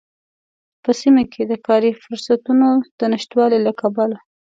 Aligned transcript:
په 0.83 0.91
سيمه 1.01 1.23
کې 1.31 1.41
د 1.45 1.53
کاری 1.67 1.91
فرصوتونو 2.01 2.67
د 2.99 3.01
نشتوالي 3.13 3.59
له 3.65 3.71
کبله 3.81 4.17